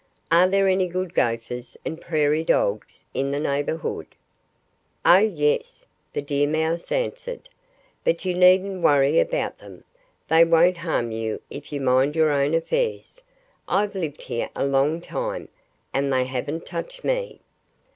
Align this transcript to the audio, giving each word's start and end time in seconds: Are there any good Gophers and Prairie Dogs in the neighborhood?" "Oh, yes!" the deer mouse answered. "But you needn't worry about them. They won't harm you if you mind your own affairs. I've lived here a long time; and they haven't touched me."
Are 0.31 0.47
there 0.47 0.67
any 0.67 0.87
good 0.87 1.13
Gophers 1.13 1.77
and 1.85 2.01
Prairie 2.01 2.43
Dogs 2.43 3.05
in 3.13 3.29
the 3.29 3.39
neighborhood?" 3.39 4.07
"Oh, 5.05 5.19
yes!" 5.19 5.85
the 6.11 6.23
deer 6.23 6.47
mouse 6.47 6.91
answered. 6.91 7.47
"But 8.03 8.25
you 8.25 8.33
needn't 8.33 8.81
worry 8.81 9.19
about 9.19 9.59
them. 9.59 9.83
They 10.27 10.43
won't 10.43 10.77
harm 10.77 11.11
you 11.11 11.39
if 11.51 11.71
you 11.71 11.81
mind 11.81 12.15
your 12.15 12.31
own 12.31 12.55
affairs. 12.55 13.21
I've 13.67 13.93
lived 13.93 14.23
here 14.23 14.49
a 14.55 14.65
long 14.65 15.01
time; 15.01 15.49
and 15.93 16.11
they 16.11 16.25
haven't 16.25 16.65
touched 16.65 17.03
me." 17.03 17.39